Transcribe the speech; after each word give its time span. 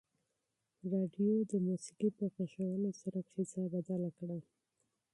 راډیو 0.91 1.33
د 1.51 1.53
موسیقۍ 1.67 2.09
په 2.17 2.25
غږولو 2.35 2.89
سره 3.01 3.19
فضا 3.31 3.63
بدله 3.73 4.09
کړه. 4.17 4.37